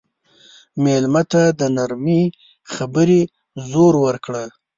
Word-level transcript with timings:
مېلمه 0.83 1.23
ته 1.31 1.43
د 1.59 1.61
نرمې 1.75 2.21
خبرې 2.73 3.21
زور 3.71 3.93
ورکړه. 4.05 4.43